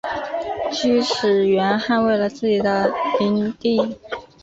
[0.71, 3.99] 锯齿螈捍卫了自己的领地。